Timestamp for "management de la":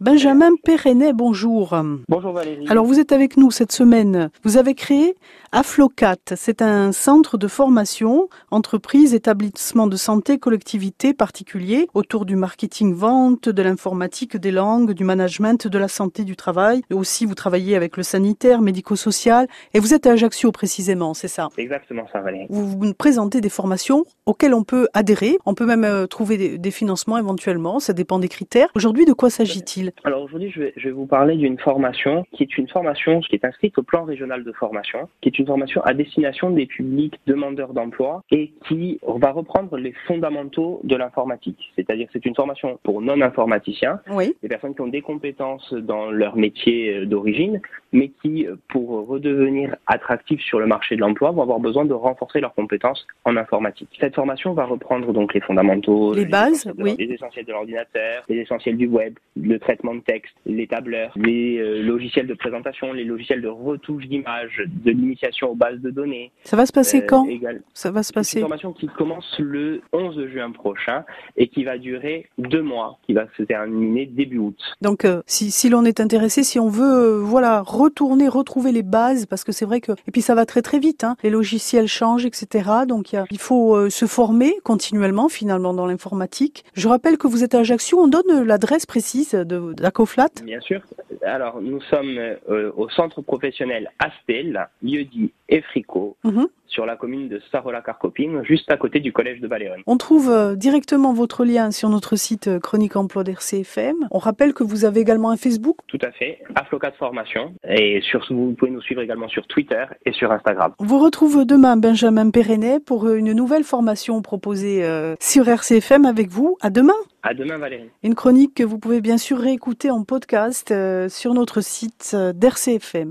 15.02-15.88